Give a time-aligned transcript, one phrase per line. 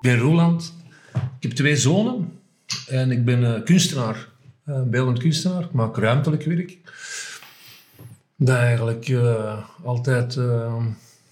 [0.00, 0.74] ben Roland.
[1.12, 2.38] Ik heb twee zonen
[2.88, 4.28] en ik ben uh, kunstenaar,
[4.66, 5.62] uh, beeldend kunstenaar.
[5.62, 6.78] Ik maak ruimtelijk werk.
[8.36, 10.38] Dat eigenlijk uh, altijd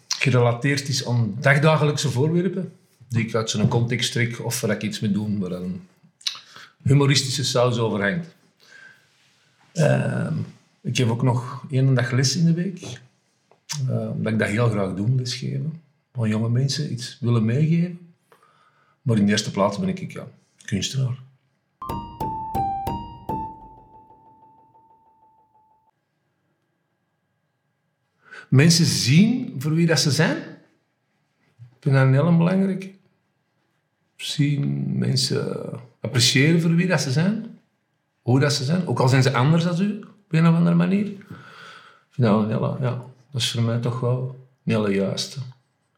[0.08, 2.72] gerelateerd is aan dagdagelijkse voorwerpen
[3.08, 5.80] die ik uit zo'n context trek of waar ik iets mee doe waar een
[6.82, 8.34] humoristische saus overhangt.
[9.72, 10.34] Ehm,
[10.80, 13.00] ik heb ook nog één dag les in de week,
[13.88, 15.80] omdat ik dat heel graag doe, lesgeven.
[16.12, 18.07] Aan jonge mensen iets willen meegeven.
[19.08, 20.28] Maar in de eerste plaats ben ik ja,
[20.64, 21.18] kunstenaar.
[28.48, 30.36] Mensen zien voor wie dat ze zijn.
[30.36, 32.94] Ik vind dat een heel belangrijk.
[34.16, 35.70] Zien mensen
[36.00, 37.58] appreciëren voor wie dat ze zijn.
[38.22, 38.86] Hoe dat ze zijn.
[38.86, 41.06] Ook al zijn ze anders dan u, op een of andere manier.
[42.10, 45.38] Vind dat ja, dat is voor mij toch wel een hele juiste.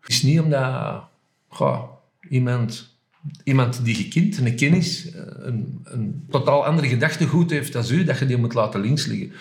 [0.01, 1.03] Het is niet omdat
[1.49, 1.83] goh,
[2.29, 2.99] iemand
[3.45, 8.05] iemand die je kent, een kennis, eh, een, een totaal andere gedachtegoed heeft dan u,
[8.05, 9.33] dat je die moet laten links liggen.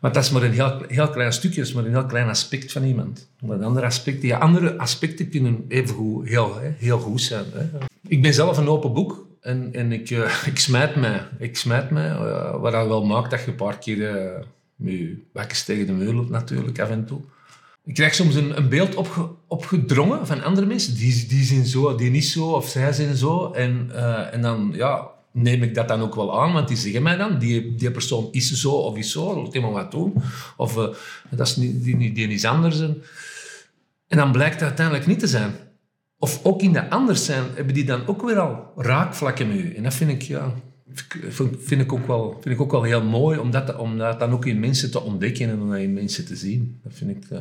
[0.00, 2.82] Want dat is maar een heel, klein stukje, is maar een heel klein aspect van
[2.82, 3.28] iemand.
[3.40, 7.44] Maar andere aspecten, ja, andere aspecten kunnen even goed, heel, heel goed zijn.
[8.06, 11.20] Ik ben zelf een open boek en, en ik, uh, ik smijt mij.
[11.38, 14.44] Ik smijt mij, uh, wat dat wel maakt dat je een paar keer uh,
[15.32, 17.20] met je tegen de muur loopt natuurlijk, af en toe.
[17.88, 20.94] Ik krijg soms een, een beeld opge, opgedrongen van andere mensen.
[20.94, 23.52] Die, die zijn zo, die niet zo, of zij zijn zo.
[23.52, 27.02] En, uh, en dan ja, neem ik dat dan ook wel aan, want die zeggen
[27.02, 30.14] mij dan, die, die persoon is zo of is zo, laat iemand wat doen.
[30.56, 30.86] Of uh,
[31.30, 32.80] dat is niet, die, die anders.
[32.80, 33.02] En,
[34.08, 35.54] en dan blijkt het uiteindelijk niet te zijn.
[36.18, 39.74] Of ook in dat anders zijn, hebben die dan ook weer al raakvlakken met u.
[39.74, 40.54] En dat vind ik, ja,
[41.58, 44.30] vind ik ook wel, vind ik ook wel heel mooi om dat, om dat dan
[44.30, 46.80] ook in mensen te ontdekken en in mensen te zien.
[46.82, 47.30] Dat vind ik...
[47.30, 47.40] Uh...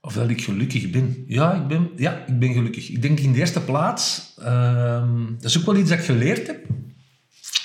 [0.00, 1.24] Of dat ik gelukkig ben.
[1.26, 2.88] Ja ik ben, ja, ik ben gelukkig.
[2.88, 6.46] Ik denk in de eerste plaats, uh, dat is ook wel iets dat ik geleerd
[6.46, 6.66] heb,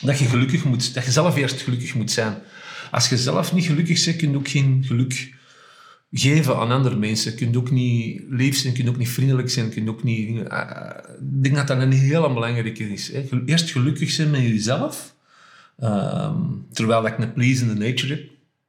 [0.01, 2.35] dat je, gelukkig moet, dat je zelf eerst gelukkig moet zijn.
[2.91, 5.33] Als je zelf niet gelukkig bent, kun je ook geen geluk
[6.13, 7.31] geven aan andere mensen.
[7.31, 10.03] Je kunt ook niet lief zijn, je kunt ook niet vriendelijk zijn, je kunt ook
[10.03, 10.29] niet...
[10.29, 10.69] Uh,
[11.19, 13.11] ik denk dat dat een heel belangrijke is.
[13.11, 13.43] Hè.
[13.45, 15.15] Eerst gelukkig zijn met jezelf,
[15.83, 18.23] um, terwijl ik een pleasende nature heb.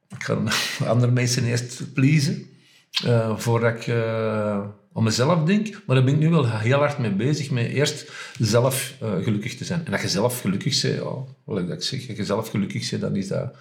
[0.09, 0.43] Ik ga
[0.93, 2.45] andere mensen eerst pleasen,
[3.05, 5.81] uh, voordat ik uh, aan mezelf denk.
[5.85, 9.65] Maar daar ben ik nu wel heel hard mee bezig, met eerst zelf gelukkig te
[9.65, 9.85] zijn.
[9.85, 11.13] En dat je zelf gelukkig bent, ja,
[11.43, 13.55] wat ik dat zeg, als je zelf gelukkig bent, dan is dat,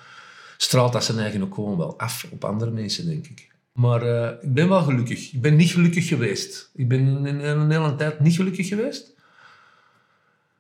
[0.57, 3.53] straalt dat zijn eigen ook gewoon wel af op andere mensen, denk ik.
[3.75, 5.33] Maar uh, ik ben wel gelukkig.
[5.33, 6.71] Ik ben niet gelukkig geweest.
[6.75, 9.13] Ik ben in, een hele tijd niet gelukkig geweest.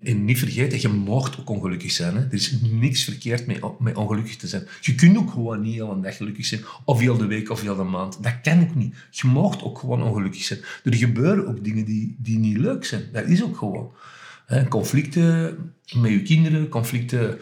[0.01, 2.17] En niet vergeten, je mag ook ongelukkig zijn.
[2.17, 2.21] Hè?
[2.21, 4.67] Er is niks verkeerd mee, met ongelukkig te zijn.
[4.81, 6.65] Je kunt ook gewoon niet heel een dag gelukkig zijn.
[6.85, 8.23] Of heel de week of heel de maand.
[8.23, 8.95] Dat kan ook niet.
[9.11, 10.61] Je mag ook gewoon ongelukkig zijn.
[10.85, 13.03] Er gebeuren ook dingen die, die niet leuk zijn.
[13.13, 13.93] Dat is ook gewoon.
[14.47, 14.69] Hè?
[14.69, 15.57] Conflicten
[15.97, 17.39] met je kinderen, conflicten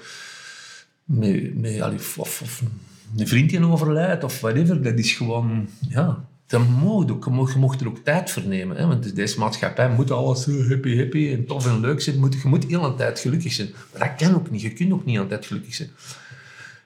[1.05, 2.63] met, met of
[3.17, 6.61] een vriendje overlijdt of whatever, dat is gewoon, ja, dat.
[7.53, 8.77] Je mocht er ook tijd voor nemen.
[8.77, 8.87] Hè?
[8.87, 12.17] Want deze maatschappij moet alles zo happy, happy en tof en leuk zijn.
[12.17, 13.69] Je moet heel een tijd gelukkig zijn.
[13.93, 14.61] Maar dat kan ook niet.
[14.61, 15.91] Je kunt ook niet altijd gelukkig zijn.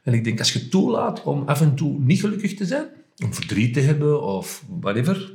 [0.02, 2.86] En ik denk, als je toelaat om af en toe niet gelukkig te zijn,
[3.24, 5.32] om verdriet te hebben of whatever,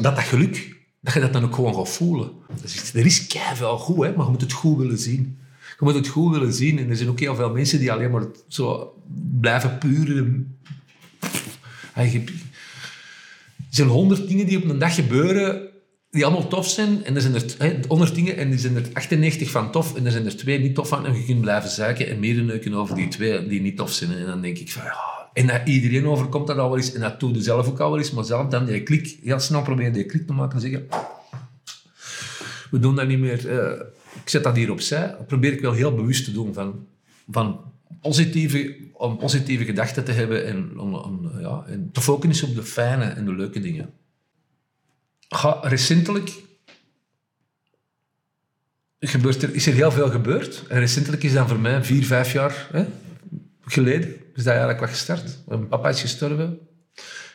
[0.00, 2.30] dat dat geluk, dat je dat dan ook gewoon gaat voelen.
[2.62, 4.12] Dus er is keihard goed, hè?
[4.16, 5.38] maar je moet het goed willen zien
[5.78, 6.78] je moet het goed willen zien.
[6.78, 8.94] En er zijn ook heel veel mensen die alleen maar zo
[9.40, 10.58] blijven puren.
[11.94, 12.20] Er
[13.70, 15.70] zijn honderd dingen die op een dag gebeuren
[16.12, 17.04] die allemaal tof zijn.
[17.04, 19.94] En er zijn er honderd dingen en er zijn er 98 van tof.
[19.96, 21.06] En er zijn er twee niet tof van.
[21.06, 24.12] En je kunt blijven zeiken en mederneuken over die twee die niet tof zijn.
[24.12, 24.96] En dan denk ik van ja...
[25.32, 26.92] En dat iedereen overkomt dat al wel eens.
[26.92, 28.10] En dat doe je zelf ook al wel eens.
[28.10, 30.86] Maar zelf dan die klik, heel snel proberen die klik te maken en zeggen...
[32.70, 33.46] We doen dat niet meer...
[33.46, 33.80] Uh,
[34.22, 36.54] ik zet dat hier opzij, dat probeer ik wel heel bewust te doen.
[36.54, 36.86] Van,
[37.30, 42.62] van positieve, om positieve gedachten te hebben en, om, ja, en te focussen op de
[42.62, 43.92] fijne en de leuke dingen.
[45.62, 46.32] Recentelijk
[48.98, 50.64] gebeurt er, is er heel veel gebeurd.
[50.68, 52.86] En recentelijk is dan voor mij vier, vijf jaar hè,
[53.64, 55.38] geleden is dat eigenlijk wat gestart.
[55.46, 56.58] Mijn papa is gestorven.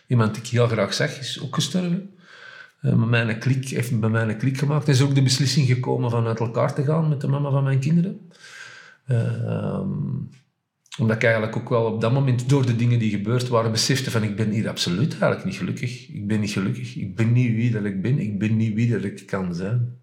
[0.07, 2.16] Iemand die ik heel graag zag is ook gestorven.
[2.81, 4.87] Uh, met mij een klik, heeft bij mij een klik gemaakt.
[4.87, 7.63] Er is ook de beslissing gekomen van uit elkaar te gaan met de mama van
[7.63, 8.29] mijn kinderen.
[9.07, 9.81] Uh,
[10.99, 14.11] omdat ik eigenlijk ook wel op dat moment, door de dingen die gebeurd waren, besefte
[14.11, 16.07] van ik ben hier absoluut eigenlijk niet gelukkig.
[16.07, 16.95] Ik ben niet gelukkig.
[16.95, 18.19] Ik ben niet wie dat ik ben.
[18.19, 19.99] Ik ben niet wie dat ik kan zijn.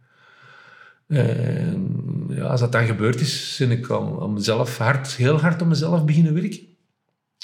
[1.06, 5.68] En ja, als dat dan gebeurd is, ben ik al, mezelf hard, heel hard om
[5.68, 6.60] mezelf beginnen werken.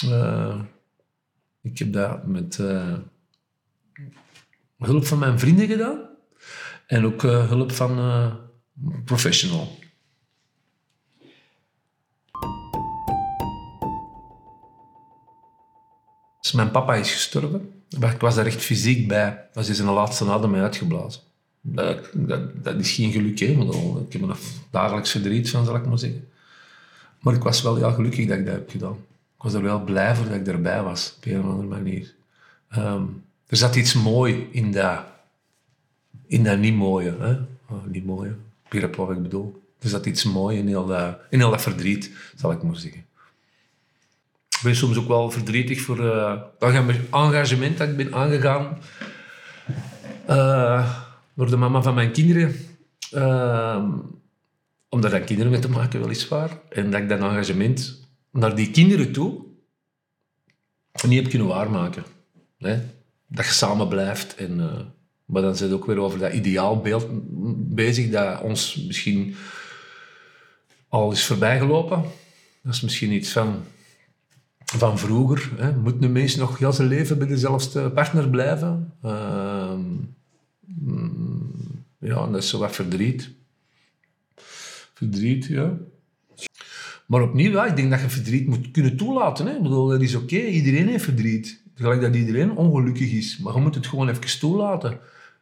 [0.05, 0.61] Uh,
[1.61, 2.97] Ik heb dat met uh,
[4.81, 5.99] hulp van mijn vrienden gedaan.
[6.87, 8.33] En ook uh, hulp van uh,
[9.05, 9.79] professional.
[16.41, 17.83] Dus mijn papa is gestorven.
[17.89, 19.47] Ik was daar echt fysiek bij.
[19.53, 21.21] Dat is zijn laatste adem uitgeblazen.
[21.61, 22.09] Dat,
[22.53, 23.45] dat, is geen geluk, hè.
[23.45, 24.37] Ik heb er
[24.69, 26.29] dagelijks verdriet van, zal ik maar zeggen.
[27.19, 28.97] Maar ik was wel ja, gelukkig dat ik dat heb gedaan.
[29.35, 32.13] Ik was er wel blij voor dat ik erbij was, op een of andere manier.
[32.69, 33.03] Ehm,
[33.51, 35.03] er zat iets mooi in dat,
[36.27, 37.15] in dat niet mooie.
[37.19, 37.31] Hè?
[37.69, 38.35] Oh, niet mooie,
[38.69, 39.63] begrijp wat ik bedoel.
[39.79, 43.05] Er zat iets moois in heel, dat, in heel dat verdriet, zal ik maar zeggen.
[44.49, 48.77] Ik ben soms ook wel verdrietig voor uh, het engagement dat ik ben aangegaan
[50.29, 51.01] uh,
[51.33, 52.55] door de mama van mijn kinderen.
[54.89, 56.59] Om daar dan kinderen mee te maken, weliswaar.
[56.69, 59.43] En dat ik dat engagement naar die kinderen toe
[61.07, 62.03] niet heb kunnen waarmaken.
[63.33, 64.35] Dat je samen blijft.
[64.35, 64.79] En, uh,
[65.25, 67.07] maar dan zit het ook weer over dat ideaalbeeld
[67.75, 69.35] bezig dat ons misschien
[70.87, 72.03] al is voorbijgelopen.
[72.63, 73.63] Dat is misschien iets van,
[74.65, 75.51] van vroeger.
[75.55, 75.71] Hè?
[75.77, 78.93] Moet een mens nog heel zijn leven bij dezelfde partner blijven?
[79.05, 79.79] Uh,
[81.99, 83.29] ja, dat is zo wat verdriet.
[84.93, 85.77] Verdriet, ja.
[87.05, 89.45] Maar opnieuw, ja, ik denk dat je verdriet moet kunnen toelaten.
[89.45, 89.55] Hè.
[89.55, 91.60] Ik bedoel, dat is oké, iedereen heeft verdriet.
[91.75, 93.37] Gelijk dat iedereen ongelukkig is.
[93.37, 94.99] Maar je moet het gewoon even toelaten.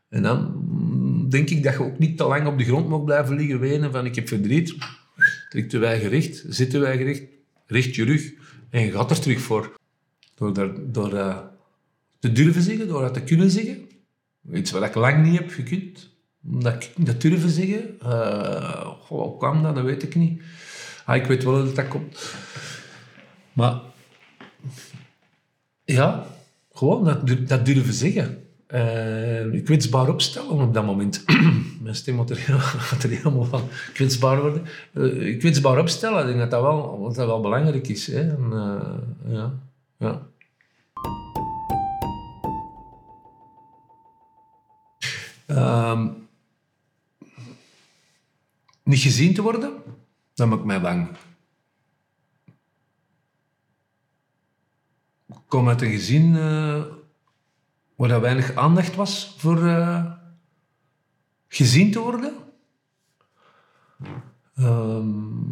[0.10, 0.66] En dan
[1.30, 3.92] denk ik dat je ook niet te lang op de grond mag blijven liggen wenen
[3.92, 4.76] van ik heb verdriet.
[5.50, 7.24] Trek wij gericht, zitten wij gericht,
[7.66, 8.32] richt je rug
[8.70, 9.78] en je gaat er terug voor.
[10.36, 10.54] Door,
[10.92, 11.44] door dat
[12.20, 13.90] te durven zeggen, door dat te kunnen zeggen.
[14.54, 16.10] Iets wat ik lang niet heb gekund.
[16.42, 17.98] Dat dat durven zeggen.
[18.04, 19.76] Uh, hoe kwam dat?
[19.76, 20.42] Dat weet ik niet.
[21.06, 22.34] Ah, ik weet wel dat dat komt.
[23.54, 23.82] Maar
[25.94, 26.26] ja,
[26.74, 28.44] gewoon dat, dat durven zeggen.
[28.74, 31.24] Uh, je kwetsbaar opstellen op dat moment.
[31.84, 32.38] Mijn stem moet er,
[33.02, 33.62] helemaal van
[33.94, 34.66] kwetsbaar worden.
[34.94, 38.08] Uh, kwetsbaar opstellen, ik denk dat dat wel, dat wel belangrijk is.
[38.08, 38.20] Hè.
[38.20, 39.54] En, uh, ja,
[39.98, 40.28] ja.
[45.92, 46.28] Um,
[48.84, 49.74] niet gezien te worden,
[50.34, 51.08] dan maak ik mij bang.
[55.50, 56.84] Kom uit een gezin uh,
[57.96, 60.14] waar er weinig aandacht was voor uh,
[61.48, 62.34] gezien te worden.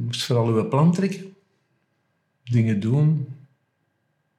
[0.05, 1.35] Moest vooral uw plan trekken.
[2.44, 3.35] Dingen doen.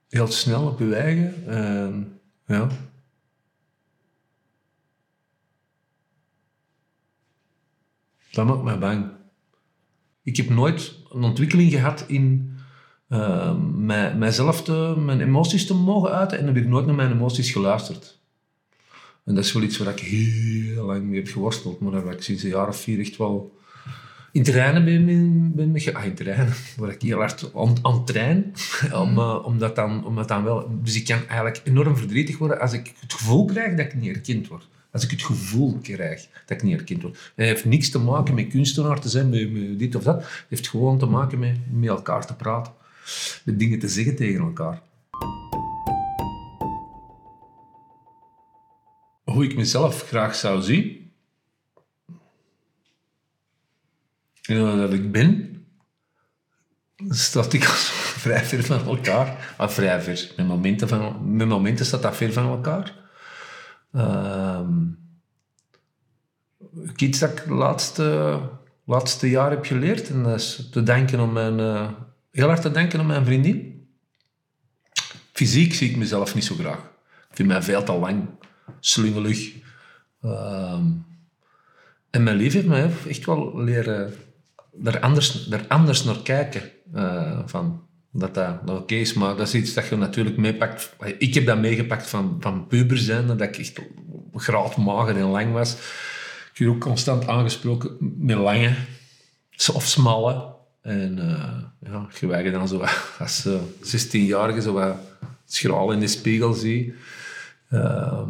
[0.09, 1.45] Heel snel op uw eigen.
[1.49, 2.05] Uh,
[2.47, 2.69] ja.
[8.31, 9.11] Dat maakt mij bang.
[10.23, 12.58] Ik heb nooit een ontwikkeling gehad in
[13.09, 17.13] uh, mij, mijzelf te, mijn emoties te mogen uiten en heb ik nooit naar mijn
[17.13, 18.19] emoties geluisterd.
[19.25, 22.23] En dat is wel iets waar ik heel lang mee heb geworsteld, maar waar ik
[22.23, 23.59] sinds een jaar of vier echt wel
[24.33, 27.93] in terreinen ben, ben, ben mee ah, in terreinen, waar ik heel hard aan, aan
[27.93, 28.53] het trainen,
[28.93, 30.71] om, uh, om, dat dan, om dat dan wel...
[30.83, 34.17] Dus ik kan eigenlijk enorm verdrietig worden als ik het gevoel krijg dat ik niet
[34.17, 34.69] erkend word.
[34.93, 37.33] Als ik het gevoel krijg dat ik niet erkend word.
[37.35, 40.17] Het heeft niks te maken met kunstenaar te zijn, met, dit of dat.
[40.17, 42.73] Het heeft gewoon te maken met met elkaar te praten.
[43.45, 44.83] Met dingen te zeggen tegen elkaar.
[49.25, 51.13] Hoe ik mezelf graag zou zien.
[54.43, 55.63] En dat ik ben.
[57.09, 57.65] Staat ik
[58.25, 59.55] vrij ver van elkaar.
[59.57, 60.33] Ah, vrij ver.
[60.37, 62.95] Met momenten, van, momenten staat dat ver van elkaar.
[63.93, 64.69] Uh,
[66.97, 68.41] iets dat ik de laatste,
[68.85, 70.11] laatste jaar heb geleerd.
[70.11, 71.91] En dat is te denken om mijn, uh,
[72.39, 73.87] heel hard te denken om mijn vriendin.
[75.33, 76.79] Fysiek zie ik mezelf niet zo graag.
[77.31, 78.29] Ik vind mij veel te lang,
[78.81, 79.53] slungelig.
[80.23, 80.81] Uh,
[82.11, 84.13] en mijn lief heeft mij echt wel leren
[84.85, 86.63] er anders, er anders naar kijken.
[86.95, 89.13] Uh, van, dat dat, dat oké is.
[89.15, 90.95] Maar dat is iets dat je natuurlijk meepakt.
[91.19, 93.81] Ik heb dat meegepakt van, van puber zijn, dat ik echt
[94.35, 95.73] graad mager en lang was.
[96.53, 98.75] Ik werd ook constant aangesproken met lange
[99.73, 100.57] of smalle.
[100.81, 102.85] En uh, ja, je dan zo
[103.19, 104.97] als uh, 16-jarige zo wat
[105.45, 106.95] schraal in de spiegel zie.
[107.71, 108.29] Uh,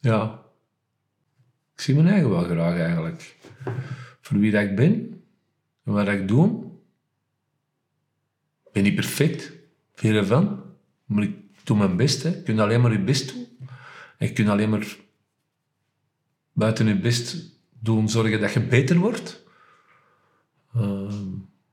[0.00, 0.42] ja,
[1.74, 3.36] ik zie mijn eigen wel graag eigenlijk.
[4.20, 5.22] Voor wie dat ik ben
[5.84, 6.70] en wat ik doe
[8.72, 9.52] ben niet perfect,
[9.94, 10.62] verre van.
[11.04, 12.22] Maar ik doe mijn best.
[12.22, 12.28] Hè.
[12.28, 13.46] Je kunt alleen maar je best doen.
[14.18, 14.96] En je kunt alleen maar
[16.52, 17.36] buiten je best
[17.78, 19.42] doen zorgen dat je beter wordt.
[20.76, 20.82] Uh,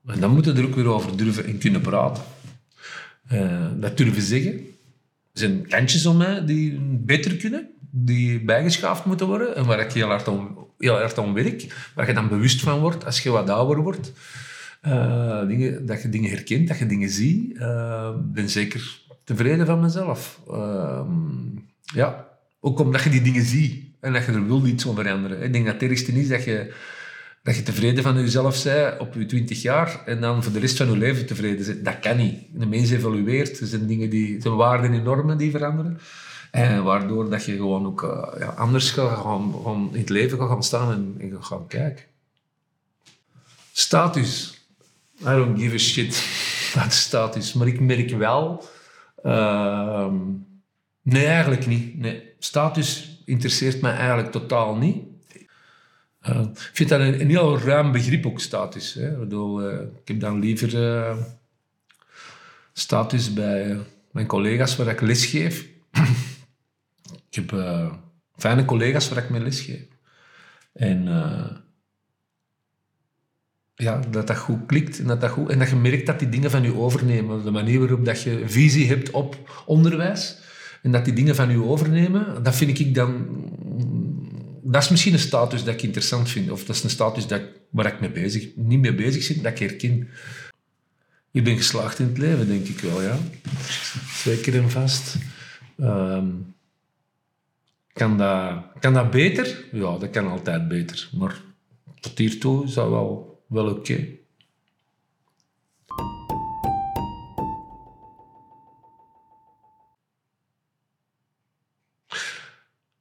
[0.06, 2.24] en dan moeten we er ook weer over durven en kunnen praten.
[3.32, 4.60] Uh, dat durven zeggen.
[5.34, 10.08] zijn kantjes om mij die beter kunnen, die bijgeschaafd moeten worden en waar ik heel
[10.08, 10.58] hard om,
[11.18, 14.12] om werk, waar je dan bewust van wordt als je wat ouder wordt.
[14.88, 17.58] Uh, dingen, dat je dingen herkent, dat je dingen ziet.
[17.58, 20.42] Uh, ik ben zeker tevreden van mezelf.
[20.50, 21.02] Uh,
[21.82, 22.28] ja,
[22.60, 25.42] ook omdat je die dingen ziet en dat je er wil iets van veranderen.
[25.42, 26.74] Ik denk dat het ergste is dat je,
[27.48, 30.78] dat je tevreden van jezelf bent op je twintig jaar en dan voor de rest
[30.78, 31.86] van je leven tevreden bent.
[31.86, 32.40] Dat kan niet.
[32.52, 33.60] De mens evolueert.
[33.60, 36.00] Er zijn dingen die, zijn waarden en normen die veranderen.
[36.52, 40.38] En waardoor dat je gewoon ook uh, ja, anders gaat gaan, gaan, in het leven
[40.38, 42.04] gaat gaan staan en, en gaan kijken.
[43.72, 44.62] Status.
[45.22, 46.26] I don't give a shit.
[46.74, 47.54] Dat status.
[47.54, 48.66] Maar ik merk wel...
[49.26, 50.08] Uh,
[51.02, 51.98] nee, eigenlijk niet.
[51.98, 52.24] Nee.
[52.40, 55.07] Status interesseert mij eigenlijk totaal niet.
[56.30, 58.94] Uh, ik vind dat een, heel ruim begrip ook, status.
[58.94, 59.12] Hè.
[59.12, 61.18] Ik, bedoel, uh, ik heb dan liever uh,
[62.74, 63.78] status bij
[64.12, 65.68] mijn collega's waar ik les geef.
[67.30, 67.56] ik heb
[68.36, 69.86] fijne collega's waar ik mee les geef.
[70.74, 71.04] En
[73.76, 76.30] ja, dat dat goed klikt en dat, dat goed, en dat je merkt dat die
[76.30, 77.44] dingen van je overnemen.
[77.44, 80.38] De manier waarop dat je visie hebt op onderwijs
[80.82, 83.26] en dat die dingen van je overnemen, dat vind ik dan...
[84.70, 86.52] Dat is misschien een status dat ik interessant vind.
[86.52, 89.52] Of dat is een status dat, waar ik mee bezig, niet mee bezig ben, dat
[89.52, 90.10] ik herken.
[91.32, 93.18] Ik ben geslaagd in het leven, denk ik wel, ja.
[94.14, 95.16] Zeker en vast.
[95.78, 96.56] Um,
[97.94, 99.66] kan, dat, kan dat beter?
[99.72, 101.10] Ja, dat kan altijd beter.
[101.18, 101.42] Maar
[102.00, 104.08] tot hiertoe is dat wel wel oké.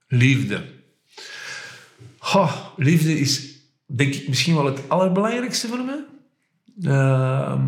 [0.09, 0.76] Liefde.
[2.77, 3.57] Liefde is,
[3.87, 6.05] denk ik, misschien wel het allerbelangrijkste voor mij.
[6.81, 7.61] Uh,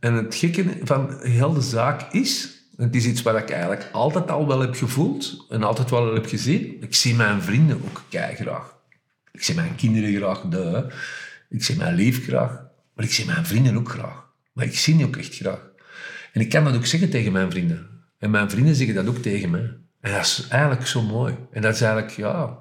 [0.00, 4.30] en het gekke van heel de zaak is, het is iets wat ik eigenlijk altijd
[4.30, 6.82] al wel heb gevoeld en altijd wel heb gezien.
[6.82, 8.78] Ik zie mijn vrienden ook kei graag.
[9.32, 10.40] Ik zie mijn kinderen graag.
[10.40, 10.92] De,
[11.48, 12.62] ik zie mijn lief graag,
[12.94, 14.28] maar ik zie mijn vrienden ook graag.
[14.52, 15.68] Maar ik zie die ook echt graag.
[16.32, 17.86] En ik kan dat ook zeggen tegen mijn vrienden.
[18.18, 19.76] En mijn vrienden zeggen dat ook tegen mij.
[20.00, 21.34] En dat is eigenlijk zo mooi.
[21.50, 22.58] En dat is eigenlijk, ja...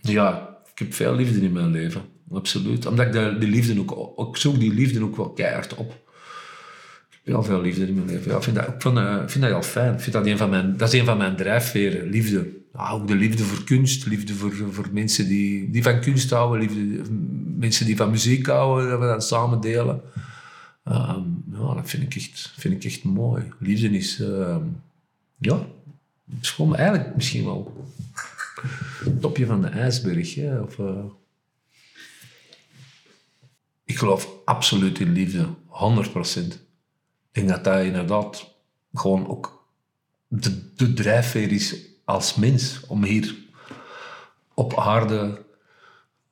[0.00, 2.02] Ja, ik heb veel liefde in mijn leven.
[2.30, 2.86] Absoluut.
[2.86, 4.28] Omdat ik de, die liefde ook...
[4.28, 5.90] Ik zoek die liefde ook wel keihard op.
[7.10, 8.30] Ik heb heel veel liefde in mijn leven.
[8.30, 9.92] Ja, ik vind dat, ik vind, heel fijn.
[10.76, 12.08] Dat, is een van mijn drijfveren.
[12.08, 12.48] Liefde.
[12.72, 14.06] Ja, ook de liefde voor kunst.
[14.06, 16.60] Liefde voor, voor mensen die, die van kunst houden.
[16.60, 17.12] Liefde,
[17.58, 18.90] mensen die van muziek houden.
[18.90, 20.00] Dat we dat samen delen.
[20.84, 23.42] Ja, dat vind ik echt, vind ik echt mooi.
[23.58, 24.20] Liefde is...
[24.20, 24.56] Uh,
[25.38, 25.66] ja,
[26.40, 27.86] is eigenlijk misschien wel
[29.20, 30.34] topje van de ijsberg.
[30.34, 30.60] Hè?
[30.60, 31.04] Of, uh...
[33.84, 35.48] Ik geloof absoluut in liefde, 100%.
[36.36, 36.58] Ik
[37.32, 38.54] denk dat dat inderdaad
[38.94, 39.66] gewoon ook
[40.28, 43.34] de, drijfveer is als mens om hier
[44.54, 45.44] op aarde,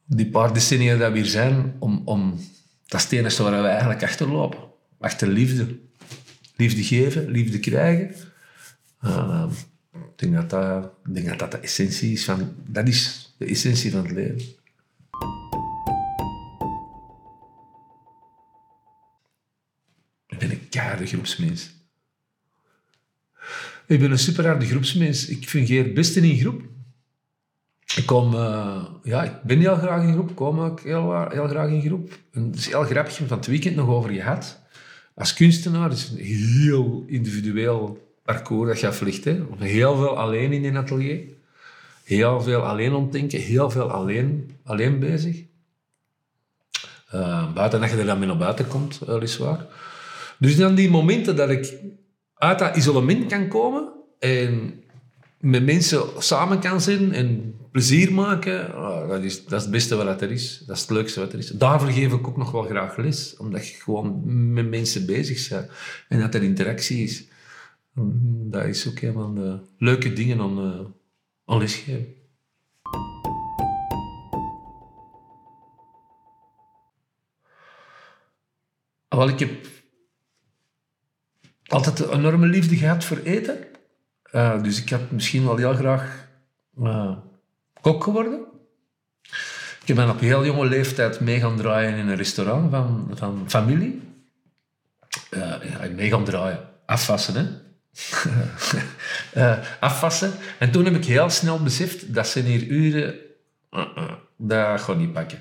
[0.04, 2.38] die paar decennia dat we hier zijn, om, om
[2.86, 4.58] dat is waar we eigenlijk achterlopen.
[5.00, 5.78] Achter liefde.
[6.56, 8.14] Liefde geven, liefde krijgen.
[9.04, 9.46] Uh,
[9.94, 12.54] ik denk dat dat, de essentie is van...
[12.66, 14.42] Dat is de essentie van het leven.
[20.26, 21.70] Ik ben een keiharde groepsmens.
[23.86, 25.26] Ik ben een superharde groepsmens.
[25.26, 26.62] Ik fungeer het beste in groep.
[27.96, 28.34] Ik kom...
[28.34, 30.34] Uh, ja, ik ben heel graag in groep.
[30.34, 32.18] Kom ook heel, heel graag in groep.
[32.32, 33.16] En het is heel grappig.
[33.16, 34.62] van het weekend nog over gehad.
[35.14, 39.24] Als kunstenaar is het heel individueel parcours dat je aflegt.
[39.24, 39.42] Hè.
[39.58, 41.20] Heel veel alleen in een atelier.
[42.04, 43.40] Heel veel alleen ontdenken.
[43.40, 45.42] Heel veel alleen, alleen bezig.
[47.14, 49.66] Uh, buiten dat je er dan mee naar buiten komt, weliswaar.
[50.38, 51.74] Dus dan die momenten dat ik
[52.34, 54.82] uit dat isolement kan komen en
[55.40, 59.96] met mensen samen kan zijn en plezier maken, oh, dat, is, dat is het beste
[59.96, 60.62] wat er is.
[60.66, 61.48] Dat is het leukste wat er is.
[61.48, 65.70] Daarvoor geef ik ook nog wel graag les, omdat je gewoon met mensen bezig bent
[66.08, 67.24] en dat er interactie is.
[67.94, 70.80] Mm, dat is ook een van de leuke dingen uh,
[71.44, 72.14] aan lesgeven.
[79.08, 79.66] Wel, ik heb
[81.66, 83.58] altijd een enorme liefde gehad voor eten.
[84.32, 86.28] Uh, dus ik had misschien wel heel graag
[86.78, 87.16] uh,
[87.80, 88.44] kok geworden.
[89.84, 94.02] Ik ben op heel jonge leeftijd mee gaan draaien in een restaurant van, van familie.
[95.30, 96.68] Uh, mee gaan draaien.
[96.86, 97.63] Afwassen, hè
[99.36, 100.32] uh, afwassen.
[100.58, 103.14] En toen heb ik heel snel beseft, dat zijn hier uren,
[103.72, 105.38] uh, uh, dat gaat niet pakken.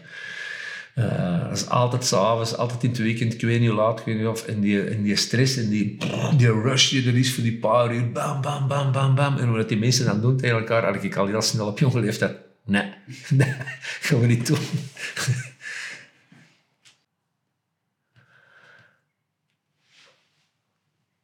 [0.96, 4.28] Dat is altijd s'avonds, altijd in het weekend, ik weet niet hoe laat, weet niet
[4.28, 4.46] of.
[4.46, 5.98] En die, en die stress en die,
[6.38, 9.38] die rush die er is voor die paar uur, bam, bam, bam, bam, bam.
[9.38, 12.00] En wat die mensen dan doen tegen elkaar, had ik al heel snel op jonge
[12.00, 12.94] leeftijd, nee,
[13.30, 14.58] nee, gaan we niet doen.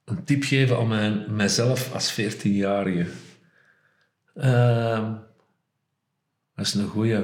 [0.09, 3.05] Een tip geven aan mijn, mijzelf als 14-jarige.
[4.35, 5.13] Uh,
[6.55, 7.23] dat is een goeie.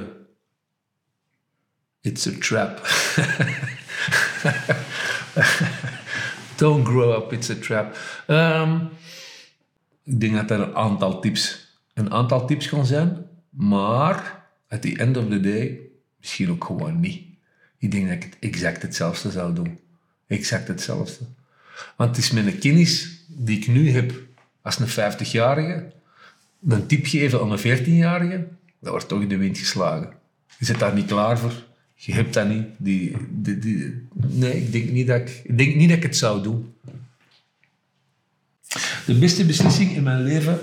[2.01, 2.77] It's a trap.
[6.57, 7.97] Don't grow up, it's a trap.
[8.27, 8.89] Um,
[10.03, 14.97] ik denk dat er een aantal tips, een aantal tips gaan zijn, maar at the
[14.97, 15.79] end of the day
[16.19, 17.23] misschien ook gewoon niet.
[17.77, 19.79] Ik denk dat ik het exact hetzelfde zou doen.
[20.27, 21.25] Exact hetzelfde.
[21.95, 24.13] Want het is mijn kennis die ik nu heb
[24.61, 25.91] als een 50-jarige,
[26.67, 28.47] een tip geven aan een 14-jarige,
[28.79, 30.13] dat wordt toch in de wind geslagen.
[30.57, 31.53] Je zit daar niet klaar voor.
[31.95, 32.65] Je hebt dat niet.
[32.77, 36.43] Die, die, nee, ik denk, niet dat ik, ik denk niet dat ik het zou
[36.43, 36.73] doen.
[39.05, 40.59] De beste beslissing in mijn leven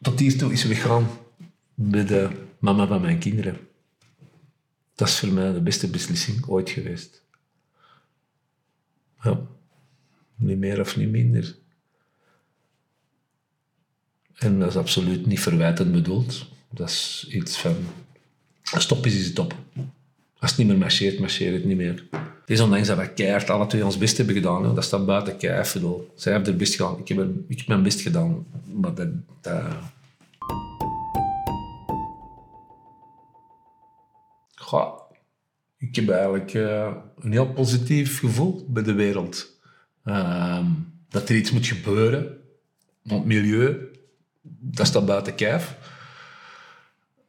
[0.00, 1.08] tot hiertoe is weggaan
[1.74, 3.58] bij de mama van mijn kinderen.
[4.94, 7.22] Dat is voor mij de beste beslissing ooit geweest.
[9.22, 9.40] Ja.
[10.36, 11.56] Niet meer of niet minder.
[14.36, 16.46] En dat is absoluut niet verwijtend bedoeld.
[16.70, 17.76] Dat is iets van...
[18.62, 19.54] Stop is, is stop.
[20.38, 22.04] Als het niet meer marcheert, marcheert het niet meer.
[22.10, 24.74] Het is ondanks dat we keihard alle twee ons best hebben gedaan.
[24.74, 25.78] Dat staat buiten kijf.
[26.14, 26.98] Zij hebben er best gedaan.
[26.98, 28.46] Ik heb, ik heb mijn best gedaan.
[28.72, 29.08] Maar dat...
[29.40, 29.62] dat...
[34.54, 35.05] Goh,
[35.78, 39.58] ik heb eigenlijk uh, een heel positief gevoel bij de wereld.
[40.04, 40.66] Uh,
[41.08, 42.36] dat er iets moet gebeuren.
[43.02, 43.90] Want milieu,
[44.60, 45.76] dat staat buiten kijf.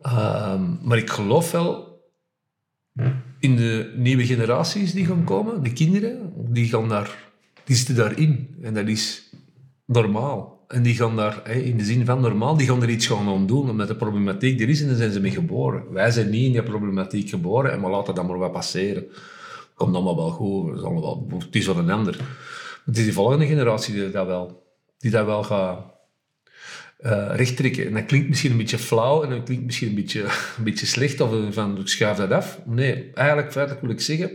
[0.01, 1.87] Uh, maar ik geloof wel
[3.39, 7.31] in de nieuwe generaties die gaan komen, de kinderen, die, gaan daar,
[7.63, 8.55] die zitten daarin.
[8.61, 9.29] En dat is
[9.85, 10.56] normaal.
[10.67, 13.47] En die gaan daar, in de zin van normaal, die gaan er iets gaan aan
[13.47, 15.91] doen, omdat de problematiek er is en dan zijn ze mee geboren.
[15.91, 19.05] Wij zijn niet in die problematiek geboren en we laten dat maar wat passeren.
[19.73, 20.83] Komt allemaal wel goed, het is,
[21.67, 22.19] allemaal wel, een ander.
[22.85, 24.63] Het is de volgende generatie die dat wel,
[24.97, 25.85] die dat wel gaat
[26.99, 27.87] uh, rechttrekken.
[27.87, 30.21] En dat klinkt misschien een beetje flauw en dat klinkt misschien een beetje,
[30.57, 32.59] een beetje slecht of van ik schuif dat af.
[32.65, 34.31] Nee, eigenlijk feitelijk wil ik zeggen,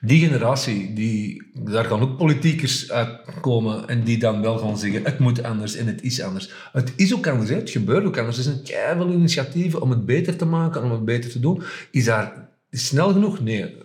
[0.00, 5.18] die generatie, die, daar gaan ook politiekers uitkomen en die dan wel gaan zeggen, het
[5.18, 6.50] moet anders en het is anders.
[6.72, 8.36] Het is ook anders, het gebeurt ook anders.
[8.36, 11.62] Er zijn keihard initiatieven om het beter te maken, om het beter te doen.
[11.90, 13.40] Is daar snel genoeg?
[13.40, 13.76] Nee,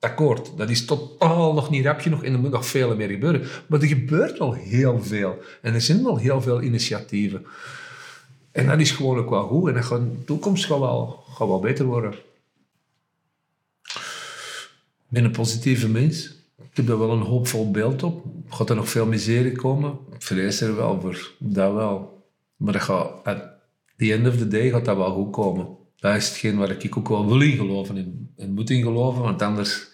[0.00, 0.52] akkoord.
[0.56, 3.42] Dat is totaal nog niet rap genoeg en er moet nog veel meer gebeuren.
[3.66, 5.38] Maar er gebeurt wel heel veel.
[5.62, 7.46] En er zijn wel heel veel initiatieven.
[8.52, 9.68] En dat is gewoon ook wel goed.
[9.68, 12.14] En de toekomst wel, gaat wel beter worden
[15.10, 16.38] ben een positieve mens.
[16.56, 18.24] Ik heb daar wel een hoopvol beeld op.
[18.48, 19.98] Gaat er nog veel miserie komen?
[20.12, 21.32] Ik vrees er wel voor.
[21.38, 22.24] Dat wel.
[22.56, 23.44] Maar dat gaat, at
[23.96, 25.68] the end of the day gaat dat wel goed komen.
[25.96, 29.22] Dat is hetgeen waar ik ook wel wil in geloven en, moet in geloven.
[29.22, 29.88] Want anders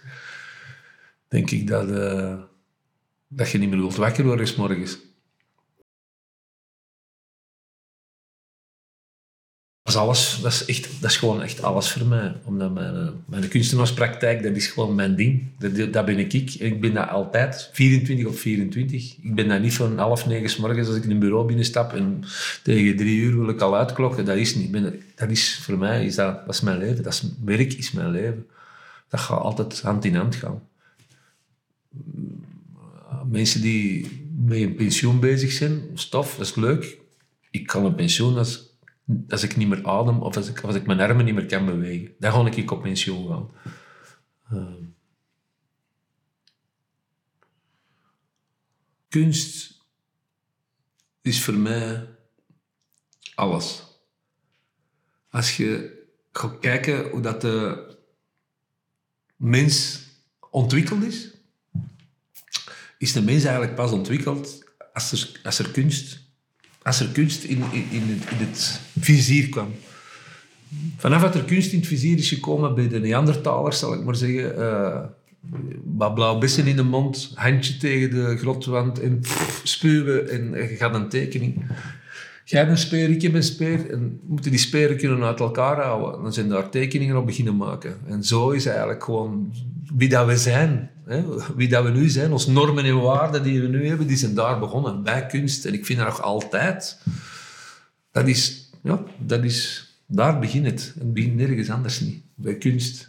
[1.28, 2.40] denk ik dat, uh,
[3.28, 4.98] dat je niet meer wilt wakker worden s morgens.
[9.86, 10.38] Dat is alles.
[10.42, 12.34] Dat is, echt, dat is gewoon echt alles voor mij.
[12.44, 15.42] Omdat mijn, mijn kunstenaarspraktijk, dat is gewoon mijn ding.
[15.92, 16.32] Dat, ben ik.
[16.32, 17.70] Ik ben dat altijd.
[17.72, 19.16] 24 of 24.
[19.22, 21.92] Ik ben dat niet van half negen s morgens als ik in een bureau binnenstap
[21.92, 22.24] en
[22.62, 24.24] tegen drie uur wil ik al uitklokken.
[24.24, 24.76] Dat is niet.
[25.14, 27.02] Dat is voor mij, is dat, dat is mijn leven.
[27.02, 28.46] Dat is, werk is mijn leven.
[29.08, 30.62] Dat gaat altijd hand in hand gaan.
[33.30, 34.08] Mensen die
[34.44, 36.98] met een pensioen bezig zijn, stof, dat is leuk.
[37.50, 38.65] Ik kan een pensioen als
[39.28, 41.66] als ik niet meer adem of als ik, als ik mijn armen niet meer kan
[41.66, 42.14] bewegen.
[42.18, 43.50] Dan ga ik op pensioen gaan.
[44.52, 44.86] Uh,
[49.08, 49.80] kunst
[51.22, 52.08] is voor mij
[53.34, 53.82] alles.
[55.30, 57.84] Als je gaat kijken hoe dat de
[59.36, 60.04] mens
[60.50, 61.30] ontwikkeld is,
[62.98, 66.25] is de mens eigenlijk pas ontwikkeld als er, als er kunst
[66.86, 69.68] als er kunst in, in, in, het, in het vizier kwam.
[70.96, 74.16] Vanaf dat er kunst in het vizier is gekomen bij de Neandertalers, zal ik maar
[74.16, 75.00] zeggen, uh,
[75.84, 79.20] wat blauw bessen in de mond, handje tegen de grotwand en
[79.62, 81.64] spuwen en gaat een tekening.
[82.44, 83.90] Jij hebt een speer, ik heb een speer.
[83.90, 86.22] En moeten die speren kunnen uit elkaar houden.
[86.22, 87.96] Dan zijn daar tekeningen op beginnen maken.
[88.06, 89.54] En zo is eigenlijk gewoon
[89.96, 90.90] wie dat we zijn.
[91.56, 92.32] Wie dat we nu zijn.
[92.32, 95.02] Onze normen en waarden die we nu hebben, die zijn daar begonnen.
[95.02, 95.64] Bij kunst.
[95.64, 96.98] En ik vind dat nog altijd...
[98.10, 98.70] Dat is...
[98.82, 100.94] Ja, dat is Daar begint het.
[100.98, 102.22] Het begint nergens anders niet.
[102.34, 103.06] Bij kunst.